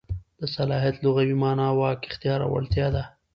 [0.39, 3.03] د صلاحیت لغوي مانا واک، اختیار او وړتیا ده.